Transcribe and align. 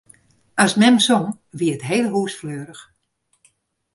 As 0.63 0.73
mem 0.81 0.95
song, 1.07 1.27
wie 1.57 1.71
it 1.75 1.87
hiele 1.89 2.11
hûs 2.15 2.33
fleurich. 2.39 2.83